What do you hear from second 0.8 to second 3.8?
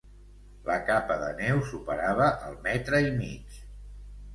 capa de neu superava el metre i mig.